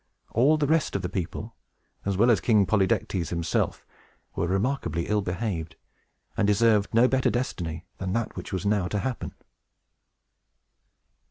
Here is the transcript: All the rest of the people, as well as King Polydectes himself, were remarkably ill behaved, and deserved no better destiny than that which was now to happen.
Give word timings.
All 0.31 0.57
the 0.57 0.65
rest 0.65 0.95
of 0.95 1.03
the 1.03 1.09
people, 1.13 1.55
as 2.05 2.17
well 2.17 2.31
as 2.31 2.41
King 2.41 2.65
Polydectes 2.65 3.29
himself, 3.29 3.85
were 4.35 4.47
remarkably 4.47 5.05
ill 5.05 5.21
behaved, 5.21 5.75
and 6.35 6.47
deserved 6.47 6.91
no 6.91 7.07
better 7.07 7.29
destiny 7.29 7.85
than 7.99 8.11
that 8.13 8.35
which 8.35 8.51
was 8.51 8.65
now 8.65 8.87
to 8.87 8.97
happen. 8.97 9.35